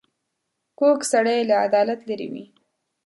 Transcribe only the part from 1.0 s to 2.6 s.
سړی له عدالت لیرې وي